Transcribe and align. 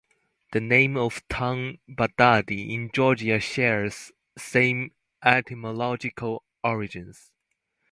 The 0.51 0.59
name 0.59 0.97
of 0.97 1.21
the 1.29 1.35
town 1.35 1.77
Baghdati 1.87 2.71
in 2.73 2.89
Georgia 2.91 3.39
shares 3.39 4.11
the 4.33 4.39
same 4.39 4.93
etymological 5.23 6.43
origins. 6.63 7.31